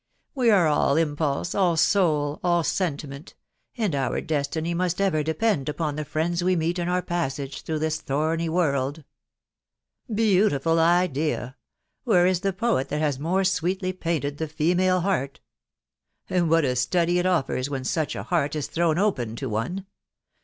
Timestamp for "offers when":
17.27-17.83